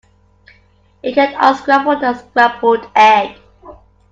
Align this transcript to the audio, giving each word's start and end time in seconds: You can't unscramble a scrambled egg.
You 1.03 1.13
can't 1.13 1.35
unscramble 1.39 2.03
a 2.03 2.17
scrambled 2.17 2.89
egg. 2.95 3.37